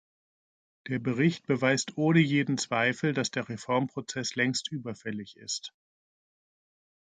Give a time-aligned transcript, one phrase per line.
[0.87, 5.75] Der Bericht beweist ohne jeden Zweifel, dass der Reformprozess längst überfällig ist.